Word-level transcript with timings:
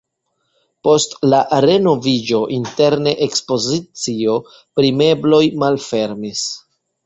Post 0.87 1.11
la 1.33 1.41
renoviĝo 1.65 2.41
interne 2.57 3.15
ekspozicio 3.27 4.41
pri 4.57 4.93
mebloj 5.05 5.43
malfermis. 5.67 6.47